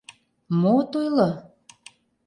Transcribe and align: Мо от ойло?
Мо 0.59 0.71
от 0.81 0.93
ойло? 1.01 1.29